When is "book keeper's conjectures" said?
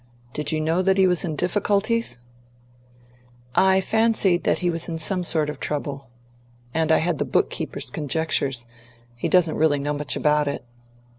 7.23-8.65